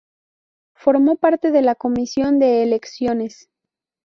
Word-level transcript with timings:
Formó 0.73 1.15
parte 1.17 1.51
de 1.51 1.61
la 1.61 1.75
Comisión 1.75 2.39
de 2.39 2.63
Elecciones. 2.63 3.51